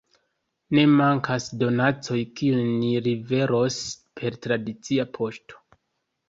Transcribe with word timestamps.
Ne 0.77 0.85
mankas 0.93 1.43
donacoj, 1.63 2.17
kiujn 2.39 2.71
ni 2.85 2.89
liveros 3.09 3.79
per 4.23 4.39
tradicia 4.47 5.07
poŝto. 5.21 5.63